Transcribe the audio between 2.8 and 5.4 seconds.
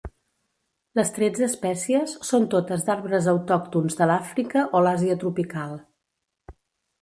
d'arbres autòctons de l'Àfrica o l'Àsia